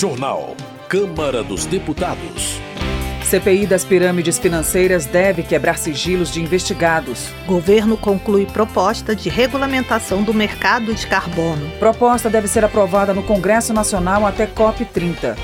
[0.00, 0.56] Jornal.
[0.88, 2.58] Câmara dos Deputados.
[3.22, 7.28] CPI das pirâmides financeiras deve quebrar sigilos de investigados.
[7.46, 11.70] Governo conclui proposta de regulamentação do mercado de carbono.
[11.78, 15.36] Proposta deve ser aprovada no Congresso Nacional até COP30.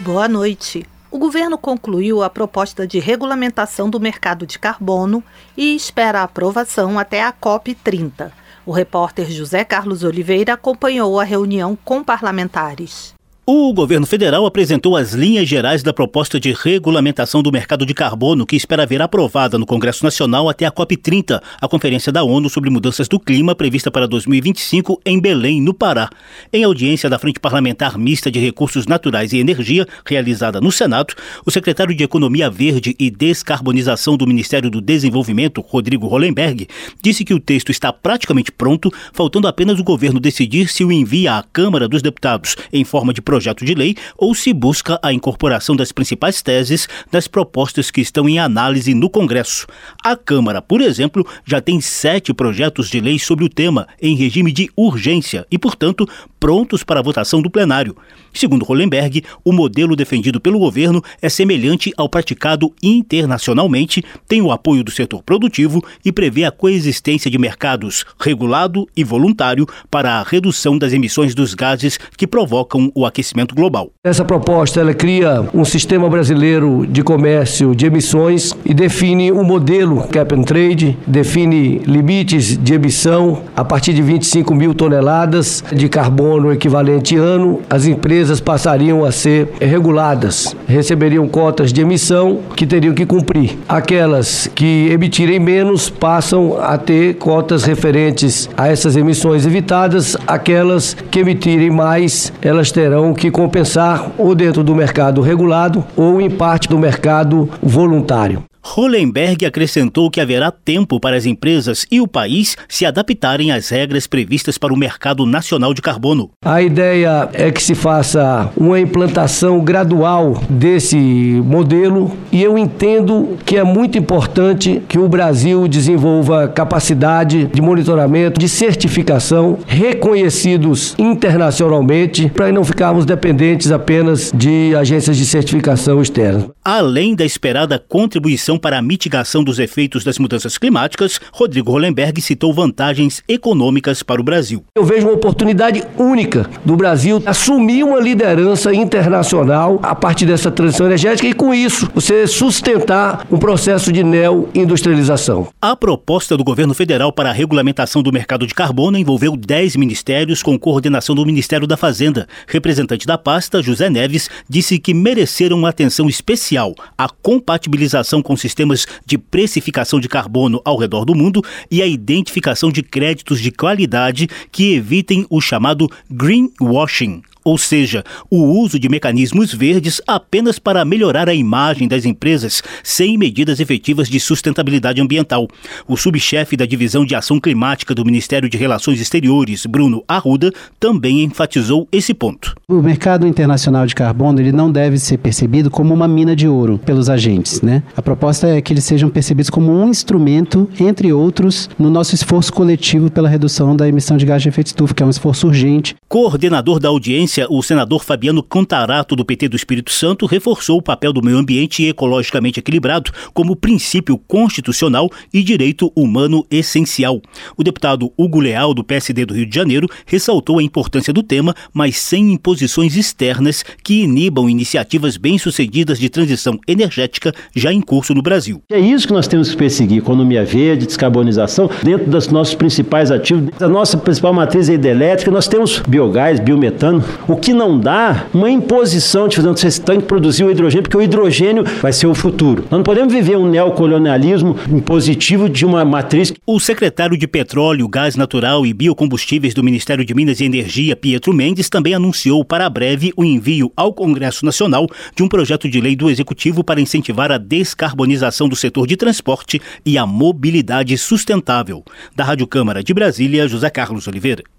[0.00, 0.86] Boa noite.
[1.10, 5.22] O governo concluiu a proposta de regulamentação do mercado de carbono
[5.54, 8.32] e espera a aprovação até a COP30.
[8.66, 13.15] O repórter José Carlos Oliveira acompanhou a reunião com parlamentares.
[13.48, 18.44] O governo federal apresentou as linhas gerais da proposta de regulamentação do mercado de carbono
[18.44, 22.70] que espera ver aprovada no Congresso Nacional até a COP30, a Conferência da ONU sobre
[22.70, 26.10] Mudanças do Clima prevista para 2025 em Belém, no Pará.
[26.52, 31.50] Em audiência da Frente Parlamentar Mista de Recursos Naturais e Energia, realizada no Senado, o
[31.52, 36.66] secretário de Economia Verde e Descarbonização do Ministério do Desenvolvimento, Rodrigo Hollenberg,
[37.00, 41.34] disse que o texto está praticamente pronto, faltando apenas o governo decidir se o envia
[41.34, 45.76] à Câmara dos Deputados em forma de projeto de lei ou se busca a incorporação
[45.76, 49.66] das principais teses das propostas que estão em análise no Congresso.
[50.02, 54.52] A Câmara, por exemplo, já tem sete projetos de lei sobre o tema em regime
[54.52, 57.96] de urgência e, portanto, prontos para a votação do plenário.
[58.32, 64.84] Segundo Hollenberg, o modelo defendido pelo governo é semelhante ao praticado internacionalmente, tem o apoio
[64.84, 70.76] do setor produtivo e prevê a coexistência de mercados regulado e voluntário para a redução
[70.78, 73.90] das emissões dos gases que provocam o aquecimento global.
[74.04, 79.44] Essa proposta ela cria um sistema brasileiro de comércio de emissões e define o um
[79.44, 85.88] modelo cap and trade, define limites de emissão a partir de 25 mil toneladas de
[85.88, 87.60] carbono equivalente ano.
[87.68, 93.58] As empresas passariam a ser reguladas, receberiam cotas de emissão que teriam que cumprir.
[93.68, 101.20] Aquelas que emitirem menos passam a ter cotas referentes a essas emissões evitadas, aquelas que
[101.20, 106.78] emitirem mais, elas terão que compensar ou dentro do mercado regulado ou em parte do
[106.78, 108.44] mercado voluntário.
[108.74, 114.08] Hollenberg acrescentou que haverá tempo para as empresas e o país se adaptarem às regras
[114.08, 116.30] previstas para o mercado nacional de carbono.
[116.44, 123.56] A ideia é que se faça uma implantação gradual desse modelo e eu entendo que
[123.56, 132.50] é muito importante que o Brasil desenvolva capacidade de monitoramento, de certificação reconhecidos internacionalmente para
[132.50, 136.46] não ficarmos dependentes apenas de agências de certificação externas.
[136.64, 142.52] Além da esperada contribuição para a mitigação dos efeitos das mudanças climáticas, Rodrigo Hollenberg citou
[142.52, 144.64] vantagens econômicas para o Brasil.
[144.74, 150.86] Eu vejo uma oportunidade única do Brasil assumir uma liderança internacional a partir dessa transição
[150.86, 155.48] energética e, com isso, você sustentar um processo de neo-industrialização.
[155.60, 160.42] A proposta do governo federal para a regulamentação do mercado de carbono envolveu 10 ministérios
[160.42, 162.26] com coordenação do Ministério da Fazenda.
[162.46, 168.86] Representante da pasta, José Neves, disse que mereceram uma atenção especial a compatibilização com sistemas
[169.04, 174.28] de precificação de carbono ao redor do mundo e a identificação de créditos de qualidade
[174.52, 181.28] que evitem o chamado greenwashing, ou seja, o uso de mecanismos verdes apenas para melhorar
[181.28, 185.46] a imagem das empresas sem medidas efetivas de sustentabilidade ambiental.
[185.86, 191.22] O subchefe da Divisão de Ação Climática do Ministério de Relações Exteriores, Bruno Arruda, também
[191.22, 192.52] enfatizou esse ponto.
[192.68, 196.80] O mercado internacional de carbono ele não deve ser percebido como uma mina de ouro
[196.84, 197.80] pelos agentes, né?
[197.96, 202.52] A proposta é que eles sejam percebidos como um instrumento, entre outros, no nosso esforço
[202.52, 205.94] coletivo pela redução da emissão de gás de efeito estufa, que é um esforço urgente.
[206.08, 211.12] Coordenador da audiência o senador Fabiano Contarato, do PT do Espírito Santo, reforçou o papel
[211.12, 217.20] do meio ambiente ecologicamente equilibrado como princípio constitucional e direito humano essencial.
[217.56, 221.54] O deputado Hugo Leal, do PSD do Rio de Janeiro, ressaltou a importância do tema,
[221.72, 228.22] mas sem imposições externas que inibam iniciativas bem-sucedidas de transição energética já em curso no
[228.22, 228.62] Brasil.
[228.70, 233.50] É isso que nós temos que perseguir: economia verde, descarbonização, dentro dos nossos principais ativos.
[233.60, 238.50] A nossa principal matriz é hidrelétrica, nós temos biogás, biometano, o que não dá uma
[238.50, 242.14] imposição de fazer vocês têm que produzir o hidrogênio, porque o hidrogênio vai ser o
[242.14, 242.62] futuro.
[242.70, 246.32] Nós não podemos viver um neocolonialismo impositivo de uma matriz.
[246.46, 251.32] O secretário de Petróleo, Gás Natural e Biocombustíveis do Ministério de Minas e Energia, Pietro
[251.32, 255.96] Mendes, também anunciou para breve o envio ao Congresso Nacional de um projeto de lei
[255.96, 261.82] do Executivo para incentivar a descarbonização do setor de transporte e a mobilidade sustentável.
[262.14, 264.55] Da Rádio Câmara de Brasília, José Carlos Oliveira.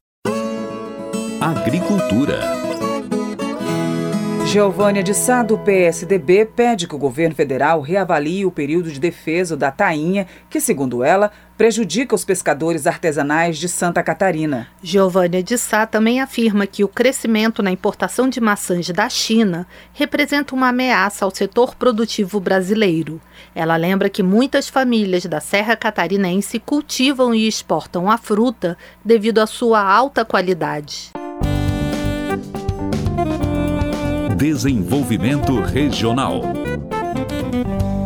[1.47, 2.41] Agricultura
[4.47, 9.57] Giovânia de Sá, do PSDB, pede que o governo federal reavalie o período de defesa
[9.57, 14.67] da tainha, que, segundo ela, prejudica os pescadores artesanais de Santa Catarina.
[14.81, 20.55] Giovânia de Sá também afirma que o crescimento na importação de maçãs da China representa
[20.55, 23.21] uma ameaça ao setor produtivo brasileiro.
[23.53, 29.45] Ela lembra que muitas famílias da Serra Catarinense cultivam e exportam a fruta devido à
[29.45, 31.16] sua alta qualidade.
[34.37, 36.43] Desenvolvimento Regional.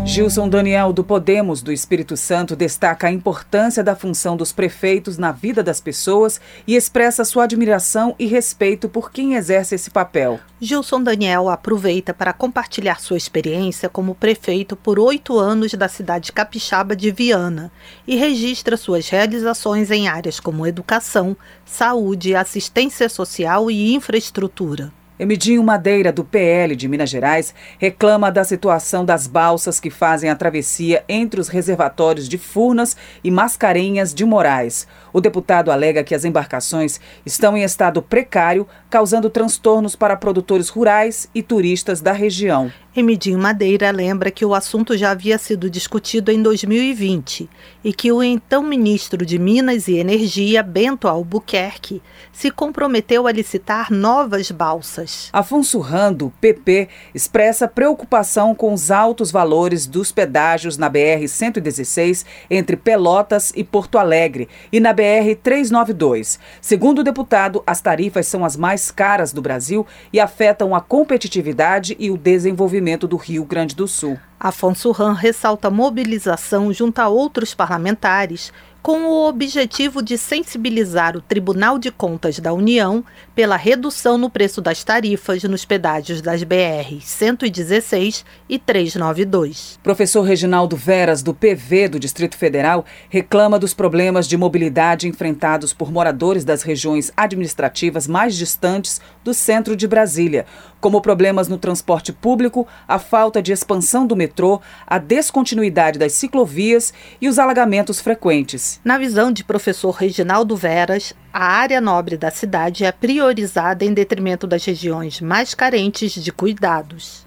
[0.06, 5.34] Gilson Daniel, do Podemos do Espírito Santo, destaca a importância da função dos prefeitos na
[5.34, 10.40] vida das pessoas e expressa sua admiração e respeito por quem exerce esse papel.
[10.62, 16.96] Gilson Daniel aproveita para compartilhar sua experiência como prefeito por oito anos da cidade capixaba
[16.96, 17.70] de Viana
[18.08, 21.36] e registra suas realizações em áreas como educação,
[21.66, 24.94] saúde, assistência social e infraestrutura.
[25.22, 30.36] Emidinho Madeira, do PL de Minas Gerais, reclama da situação das balsas que fazem a
[30.36, 34.88] travessia entre os reservatórios de Furnas e Mascarenhas de Moraes.
[35.14, 41.30] O deputado alega que as embarcações estão em estado precário, causando transtornos para produtores rurais
[41.36, 42.72] e turistas da região.
[42.94, 47.50] Emidinho Madeira lembra que o assunto já havia sido discutido em 2020
[47.86, 52.02] e que o então ministro de Minas e Energia, Bento Albuquerque,
[52.34, 55.30] se comprometeu a licitar novas balsas.
[55.32, 63.54] Afonso Rando, PP, expressa preocupação com os altos valores dos pedágios na BR-116 entre Pelotas
[63.56, 66.38] e Porto Alegre e na BR-392.
[66.60, 71.96] Segundo o deputado, as tarifas são as mais caras do Brasil e afetam a competitividade
[71.98, 74.18] e o desenvolvimento do Rio Grande do Sul.
[74.40, 78.52] Afonso Ram ressalta a mobilização junto a outros parlamentares
[78.82, 83.04] com o objetivo de sensibilizar o Tribunal de Contas da União
[83.42, 89.80] pela redução no preço das tarifas nos pedágios das BR 116 e 392.
[89.82, 95.92] Professor Reginaldo Veras, do PV do Distrito Federal, reclama dos problemas de mobilidade enfrentados por
[95.92, 100.46] moradores das regiões administrativas mais distantes do centro de Brasília,
[100.80, 106.94] como problemas no transporte público, a falta de expansão do metrô, a descontinuidade das ciclovias
[107.20, 108.80] e os alagamentos frequentes.
[108.84, 114.46] Na visão de professor Reginaldo Veras, a área nobre da cidade é priorizada em detrimento
[114.46, 117.24] das regiões mais carentes de cuidados.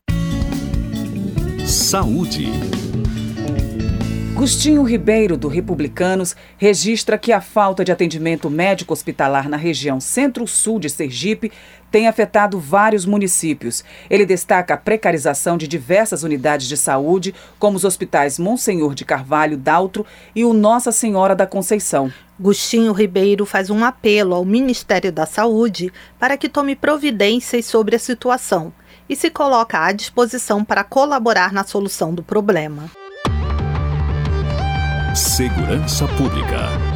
[1.66, 2.48] Saúde.
[4.34, 10.80] Gustinho Ribeiro, do Republicanos, registra que a falta de atendimento médico hospitalar na região centro-sul
[10.80, 11.52] de Sergipe
[11.90, 13.84] tem afetado vários municípios.
[14.10, 19.56] Ele destaca a precarização de diversas unidades de saúde, como os hospitais Monsenhor de Carvalho,
[19.56, 20.04] Daltro
[20.34, 22.12] e o Nossa Senhora da Conceição.
[22.38, 27.98] Gustinho Ribeiro faz um apelo ao Ministério da Saúde para que tome providências sobre a
[27.98, 28.72] situação
[29.08, 32.90] e se coloca à disposição para colaborar na solução do problema.
[35.14, 36.93] Segurança Pública.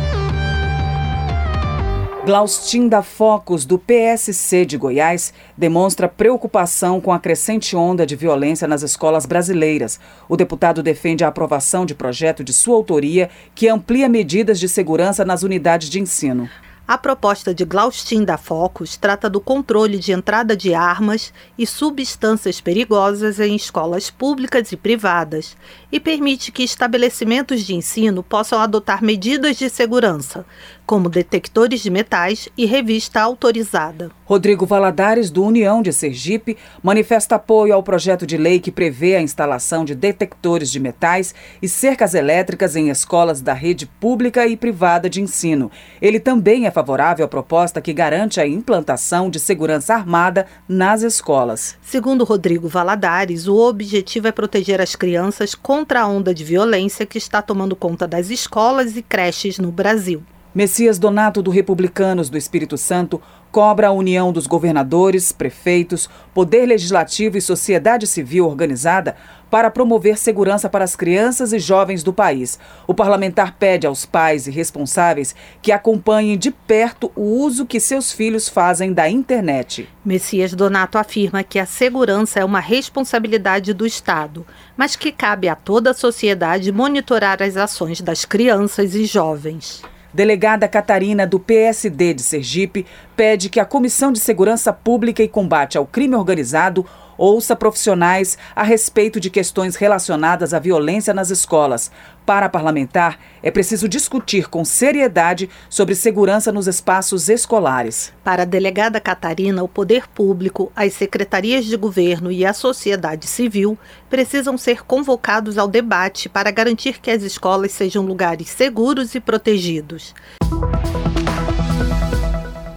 [2.28, 8.69] Glaustin da Focus, do PSC de Goiás, demonstra preocupação com a crescente onda de violência
[8.69, 9.98] nas escolas brasileiras.
[10.28, 15.25] O deputado defende a aprovação de projeto de sua autoria que amplia medidas de segurança
[15.25, 16.50] nas unidades de ensino.
[16.88, 22.62] A proposta de Glaustin da Focus trata do controle de entrada de armas e substâncias
[22.62, 25.54] perigosas em escolas públicas e privadas
[25.92, 30.47] e permite que estabelecimentos de ensino possam adotar medidas de segurança,
[30.88, 34.11] como detectores de metais e revista autorizada.
[34.25, 39.21] Rodrigo Valadares, do União de Sergipe, manifesta apoio ao projeto de lei que prevê a
[39.21, 45.11] instalação de detectores de metais e cercas elétricas em escolas da rede pública e privada
[45.11, 45.71] de ensino.
[46.00, 51.76] Ele também é favorável à proposta que garante a implantação de segurança armada nas escolas.
[51.83, 57.18] Segundo Rodrigo Valadares, o objetivo é proteger as crianças contra a onda de violência que
[57.18, 60.23] está tomando conta das escolas e creches no Brasil.
[60.55, 63.21] Messias Donato do Republicanos do Espírito Santo
[63.52, 69.14] cobra a união dos governadores, prefeitos, poder legislativo e sociedade civil organizada
[69.50, 72.59] para promover segurança para as crianças e jovens do país.
[72.87, 78.11] O parlamentar pede aos pais e responsáveis que acompanhem de perto o uso que seus
[78.11, 79.87] filhos fazem da internet.
[80.02, 85.55] Messias Donato afirma que a segurança é uma responsabilidade do Estado, mas que cabe a
[85.55, 89.83] toda a sociedade monitorar as ações das crianças e jovens.
[90.12, 92.87] Delegada Catarina, do PSD de Sergipe,
[93.17, 96.87] pede que a Comissão de Segurança Pública e Combate ao Crime Organizado
[97.18, 101.90] ouça profissionais a respeito de questões relacionadas à violência nas escolas.
[102.25, 108.12] Para parlamentar, é preciso discutir com seriedade sobre segurança nos espaços escolares.
[108.22, 113.78] Para a delegada Catarina, o poder público, as secretarias de governo e a sociedade civil
[114.08, 120.14] precisam ser convocados ao debate para garantir que as escolas sejam lugares seguros e protegidos.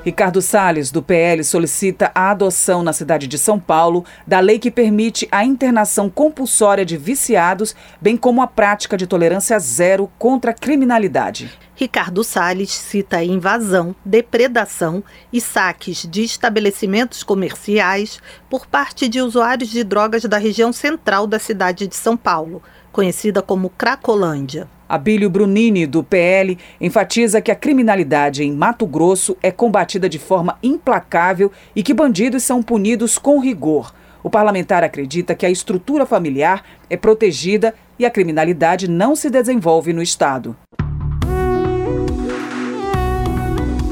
[0.04, 4.72] Ricardo Salles, do PL, solicita a adoção na cidade de São Paulo da lei que
[4.72, 10.56] permite a internação compulsória de viciados, bem como a prática de tolerância zero contra a
[10.56, 11.52] criminalidade.
[11.76, 19.84] Ricardo Salles cita invasão, depredação e saques de estabelecimentos comerciais por parte de usuários de
[19.84, 24.68] drogas da região central da cidade de São Paulo, conhecida como Cracolândia.
[24.92, 30.58] Abílio Brunini, do PL, enfatiza que a criminalidade em Mato Grosso é combatida de forma
[30.62, 33.94] implacável e que bandidos são punidos com rigor.
[34.22, 39.94] O parlamentar acredita que a estrutura familiar é protegida e a criminalidade não se desenvolve
[39.94, 40.58] no Estado.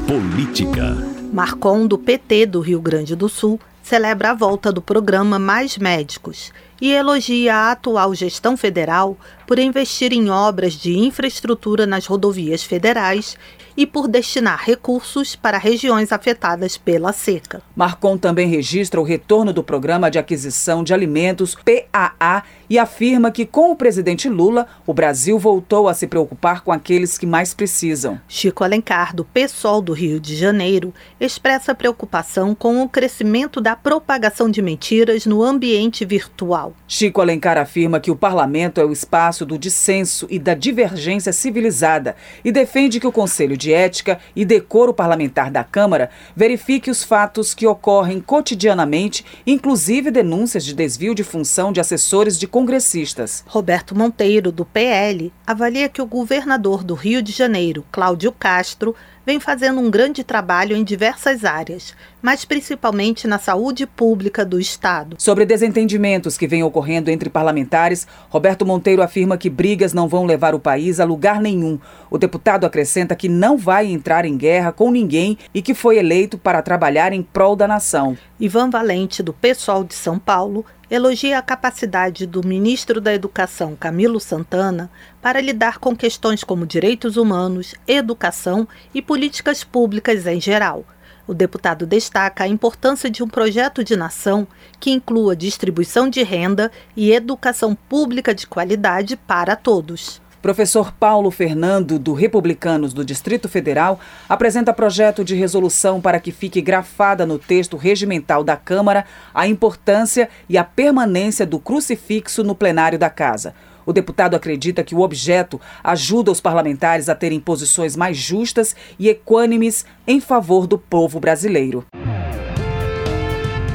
[0.06, 0.98] Política.
[1.32, 3.58] Marcon, do PT do Rio Grande do Sul,
[3.90, 9.18] celebra a volta do programa Mais Médicos e elogia a atual gestão federal
[9.48, 13.36] por investir em obras de infraestrutura nas rodovias federais
[13.76, 17.62] e por destinar recursos para regiões afetadas pela seca.
[17.74, 23.44] Marcon também registra o retorno do Programa de Aquisição de Alimentos, PAA, e afirma que,
[23.44, 28.20] com o presidente Lula, o Brasil voltou a se preocupar com aqueles que mais precisam.
[28.28, 34.48] Chico Alencar, do PSOL do Rio de Janeiro, expressa preocupação com o crescimento da propagação
[34.48, 36.72] de mentiras no ambiente virtual.
[36.86, 42.14] Chico Alencar afirma que o parlamento é o espaço do dissenso e da divergência civilizada
[42.44, 47.54] e defende que o Conselho de Ética e Decoro Parlamentar da Câmara verifique os fatos
[47.54, 53.44] que ocorrem cotidianamente, inclusive denúncias de desvio de função de assessores de congressistas.
[53.46, 58.94] Roberto Monteiro, do PL, avalia que o governador do Rio de Janeiro, Cláudio Castro,
[59.30, 65.14] vem fazendo um grande trabalho em diversas áreas, mas principalmente na saúde pública do Estado.
[65.20, 70.52] Sobre desentendimentos que vêm ocorrendo entre parlamentares, Roberto Monteiro afirma que brigas não vão levar
[70.52, 71.78] o país a lugar nenhum.
[72.10, 76.36] O deputado acrescenta que não vai entrar em guerra com ninguém e que foi eleito
[76.36, 78.18] para trabalhar em prol da nação.
[78.40, 84.18] Ivan Valente, do PSOL de São Paulo, elogia a capacidade do ministro da Educação, Camilo
[84.18, 90.86] Santana, para lidar com questões como direitos humanos, educação e políticas públicas em geral.
[91.26, 94.48] O deputado destaca a importância de um projeto de nação
[94.80, 100.18] que inclua distribuição de renda e educação pública de qualidade para todos.
[100.42, 106.62] Professor Paulo Fernando, do Republicanos do Distrito Federal, apresenta projeto de resolução para que fique
[106.62, 109.04] grafada no texto regimental da Câmara
[109.34, 113.54] a importância e a permanência do crucifixo no plenário da Casa.
[113.84, 119.08] O deputado acredita que o objeto ajuda os parlamentares a terem posições mais justas e
[119.08, 121.84] equânimes em favor do povo brasileiro.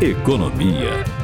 [0.01, 1.14] Economia.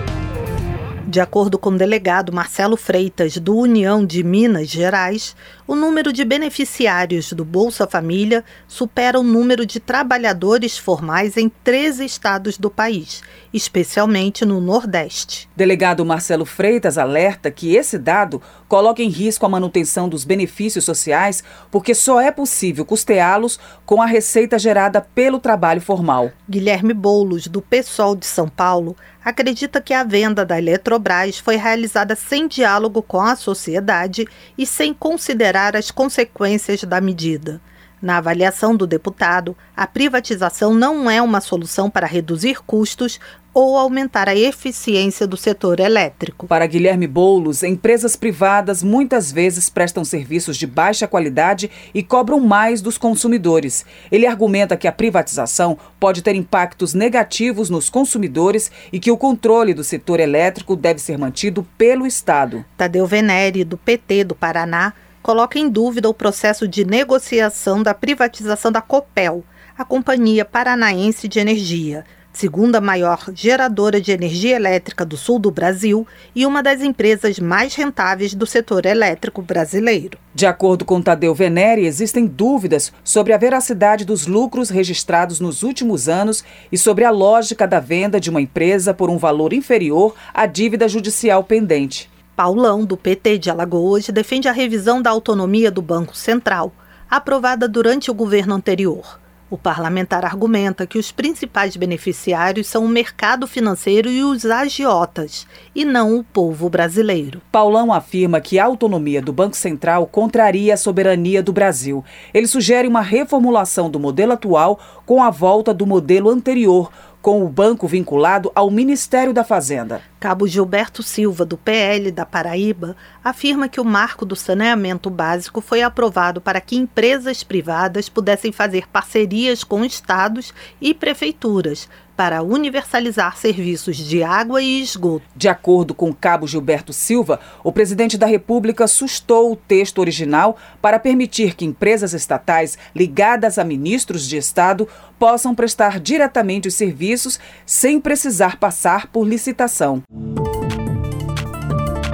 [1.12, 5.36] De acordo com o delegado Marcelo Freitas, do União de Minas Gerais,
[5.68, 12.06] o número de beneficiários do Bolsa Família supera o número de trabalhadores formais em 13
[12.06, 13.22] estados do país,
[13.54, 15.50] especialmente no Nordeste.
[15.54, 21.44] Delegado Marcelo Freitas alerta que esse dado coloca em risco a manutenção dos benefícios sociais,
[21.70, 26.32] porque só é possível custeá-los com a receita gerada pelo trabalho formal.
[26.50, 32.16] Guilherme Boulos, do PSOL de São Paulo, acredita que a venda da Eletrobras foi realizada
[32.16, 37.62] sem diálogo com a sociedade e sem considerar as consequências da medida.
[38.02, 43.20] Na avaliação do deputado, a privatização não é uma solução para reduzir custos
[43.54, 46.48] ou aumentar a eficiência do setor elétrico.
[46.48, 52.82] Para Guilherme Boulos, empresas privadas muitas vezes prestam serviços de baixa qualidade e cobram mais
[52.82, 53.86] dos consumidores.
[54.12, 59.74] Ele argumenta que a privatização pode ter impactos negativos nos consumidores e que o controle
[59.74, 62.64] do setor elétrico deve ser mantido pelo Estado.
[62.78, 68.72] Tadeu Venere, do PT do Paraná, coloca em dúvida o processo de negociação da privatização
[68.72, 69.44] da Copel,
[69.78, 76.08] a Companhia Paranaense de Energia segunda maior geradora de energia elétrica do sul do Brasil
[76.36, 80.18] e uma das empresas mais rentáveis do setor elétrico brasileiro.
[80.34, 86.08] De acordo com Tadeu Venere, existem dúvidas sobre a veracidade dos lucros registrados nos últimos
[86.08, 90.46] anos e sobre a lógica da venda de uma empresa por um valor inferior à
[90.46, 92.10] dívida judicial pendente.
[92.36, 96.74] Paulão, do PT de Alagoas, defende a revisão da autonomia do Banco Central,
[97.10, 99.21] aprovada durante o governo anterior.
[99.52, 105.84] O parlamentar argumenta que os principais beneficiários são o mercado financeiro e os agiotas, e
[105.84, 107.42] não o povo brasileiro.
[107.52, 112.02] Paulão afirma que a autonomia do Banco Central contraria a soberania do Brasil.
[112.34, 116.90] Ele sugere uma reformulação do modelo atual com a volta do modelo anterior,
[117.22, 120.02] com o banco vinculado ao Ministério da Fazenda.
[120.20, 125.82] Cabo Gilberto Silva, do PL da Paraíba, afirma que o marco do saneamento básico foi
[125.82, 133.98] aprovado para que empresas privadas pudessem fazer parcerias com estados e prefeituras para universalizar serviços
[133.98, 135.26] de água e esgoto.
[135.36, 141.00] De acordo com Cabo Gilberto Silva, o presidente da República sustou o texto original para
[141.00, 144.88] permitir que empresas estatais ligadas a ministros de Estado
[145.18, 150.04] possam prestar diretamente os serviços sem precisar passar por licitação.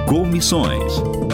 [0.08, 1.27] Comissões.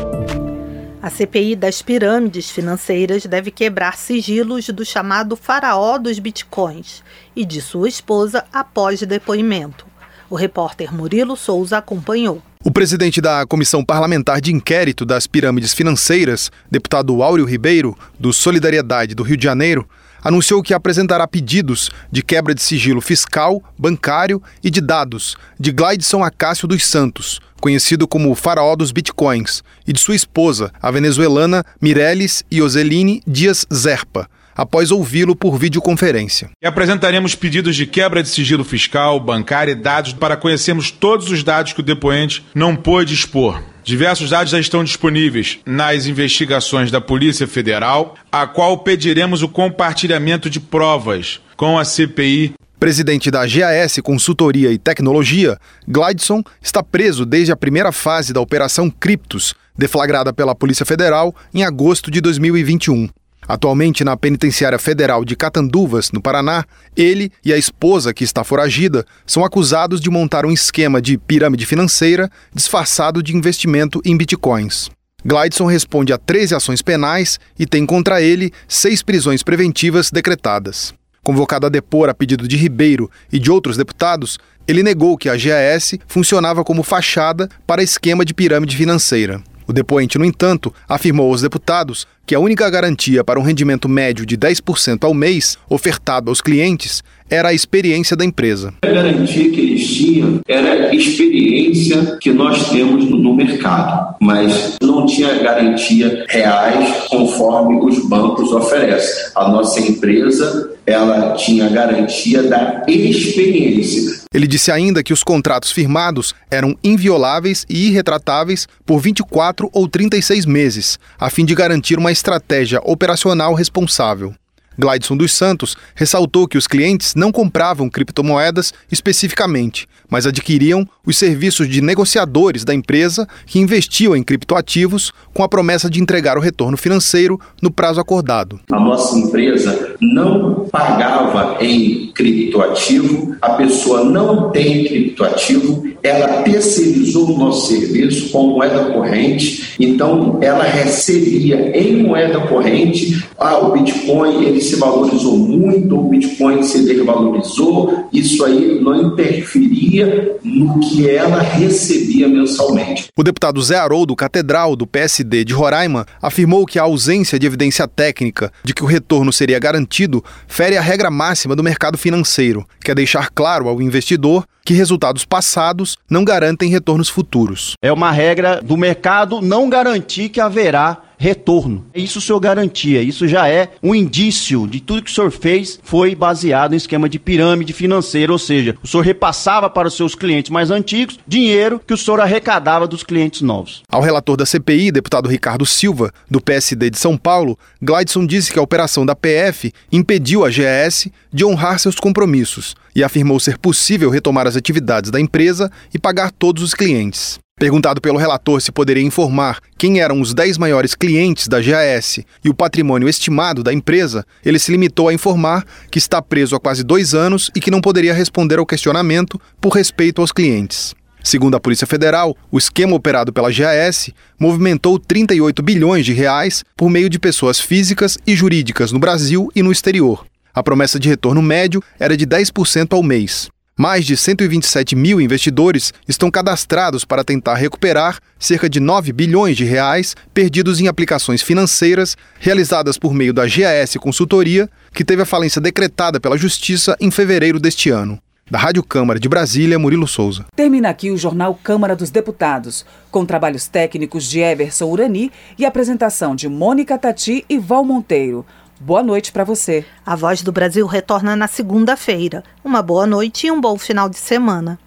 [1.05, 7.03] A CPI das pirâmides financeiras deve quebrar sigilos do chamado faraó dos bitcoins
[7.37, 9.85] e de sua esposa após depoimento.
[10.31, 12.41] O repórter Murilo Souza acompanhou.
[12.65, 19.15] O presidente da Comissão Parlamentar de Inquérito das Pirâmides Financeiras, deputado Áureo Ribeiro, do Solidariedade
[19.15, 19.87] do Rio de Janeiro,
[20.25, 26.25] anunciou que apresentará pedidos de quebra de sigilo fiscal, bancário e de dados de Glidson
[26.25, 31.65] Acácio dos Santos, conhecido como o faraó dos bitcoins, e de sua esposa, a venezuelana
[31.81, 36.51] Mireles Ioseline Dias Zerpa, após ouvi-lo por videoconferência.
[36.63, 41.43] E apresentaremos pedidos de quebra de sigilo fiscal, bancário e dados para conhecermos todos os
[41.43, 43.63] dados que o depoente não pôde expor.
[43.85, 50.49] Diversos dados já estão disponíveis nas investigações da Polícia Federal, a qual pediremos o compartilhamento
[50.49, 52.55] de provas com a CPI.
[52.81, 58.91] Presidente da GAS Consultoria e Tecnologia, Glidson está preso desde a primeira fase da Operação
[58.91, 63.09] Criptos, deflagrada pela Polícia Federal em agosto de 2021.
[63.47, 66.65] Atualmente na Penitenciária Federal de Catanduvas, no Paraná,
[66.97, 71.67] ele e a esposa, que está foragida, são acusados de montar um esquema de pirâmide
[71.67, 74.91] financeira disfarçado de investimento em bitcoins.
[75.25, 80.93] Glidson responde a 13 ações penais e tem contra ele seis prisões preventivas decretadas.
[81.23, 85.37] Convocado a depor a pedido de Ribeiro e de outros deputados, ele negou que a
[85.37, 89.43] GAS funcionava como fachada para esquema de pirâmide financeira.
[89.67, 94.25] O depoente, no entanto, afirmou aos deputados que a única garantia para um rendimento médio
[94.25, 98.73] de 10% ao mês ofertado aos clientes era a experiência da empresa.
[98.83, 105.07] A garantia que eles tinham era a experiência que nós temos no mercado, mas não
[105.07, 109.33] tinha garantia reais conforme os bancos oferecem.
[109.35, 114.23] A nossa empresa ela tinha garantia da experiência.
[114.33, 120.45] Ele disse ainda que os contratos firmados eram invioláveis e irretratáveis por 24 ou 36
[120.45, 124.33] meses, a fim de garantir uma estratégia operacional responsável.
[124.79, 131.69] Glidson dos Santos ressaltou que os clientes não compravam criptomoedas especificamente, mas adquiriam os serviços
[131.69, 136.77] de negociadores da empresa que investiam em criptoativos com a promessa de entregar o retorno
[136.77, 138.61] financeiro no prazo acordado.
[138.71, 147.39] A nossa empresa não pagava em criptoativo, a pessoa não tem criptoativo, ela terceirizou o
[147.39, 154.61] nosso serviço com moeda corrente, então ela recebia em moeda corrente, ah, o Bitcoin ele
[154.65, 162.29] se valorizou muito, o Bitcoin se desvalorizou, isso aí não interferia no que ela recebia
[162.29, 163.09] mensalmente.
[163.17, 167.87] O deputado Zé Haroldo Catedral, do PSD de Roraima, afirmou que a ausência de evidência
[167.87, 172.91] técnica de que o retorno seria garantido fere a regra máxima do mercado financeiro, que
[172.91, 177.75] é deixar claro ao investidor que resultados passados não garantem retornos futuros.
[177.83, 181.85] É uma regra do mercado não garantir que haverá retorno.
[181.95, 185.79] Isso o senhor garantia, isso já é um indício de tudo que o senhor fez
[185.83, 190.15] foi baseado em esquema de pirâmide financeira, ou seja, o senhor repassava para os seus
[190.15, 193.83] clientes mais antigos dinheiro que o senhor arrecadava dos clientes novos.
[193.91, 198.59] Ao relator da CPI, deputado Ricardo Silva, do PSD de São Paulo, Glidson disse que
[198.59, 204.11] a operação da PF impediu a GS de honrar seus compromissos e afirmou ser possível
[204.11, 207.39] retomar as atividades da empresa e pagar todos os clientes.
[207.65, 212.51] Perguntado pelo relator se poderia informar quem eram os 10 maiores clientes da GAS e
[212.51, 216.83] o patrimônio estimado da empresa, ele se limitou a informar que está preso há quase
[216.83, 220.95] dois anos e que não poderia responder ao questionamento por respeito aos clientes.
[221.23, 226.91] Segundo a Polícia Federal, o esquema operado pela GAS movimentou 38 bilhões de reais por
[226.91, 230.27] meio de pessoas físicas e jurídicas no Brasil e no exterior.
[230.53, 233.49] A promessa de retorno médio era de 10% ao mês.
[233.77, 239.65] Mais de 127 mil investidores estão cadastrados para tentar recuperar cerca de 9 bilhões de
[239.65, 245.61] reais perdidos em aplicações financeiras realizadas por meio da GAS Consultoria, que teve a falência
[245.61, 248.17] decretada pela Justiça em fevereiro deste ano.
[248.49, 250.45] Da Rádio Câmara de Brasília, Murilo Souza.
[250.55, 256.37] Termina aqui o Jornal Câmara dos Deputados, com trabalhos técnicos de Everson Urani e apresentação
[256.37, 258.47] de Mônica Tati e Val Monteiro.
[258.81, 259.85] Boa noite para você.
[260.05, 262.43] A Voz do Brasil retorna na segunda-feira.
[262.65, 264.79] Uma boa noite e um bom final de semana.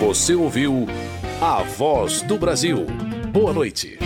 [0.00, 0.86] Você ouviu
[1.40, 2.86] A Voz do Brasil.
[3.32, 3.98] Boa noite.